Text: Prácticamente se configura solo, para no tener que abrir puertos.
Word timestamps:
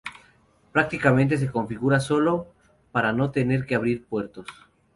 Prácticamente 0.71 1.37
se 1.37 1.51
configura 1.51 1.99
solo, 1.99 2.47
para 2.91 3.13
no 3.13 3.29
tener 3.29 3.67
que 3.67 3.75
abrir 3.75 4.03
puertos. 4.05 4.47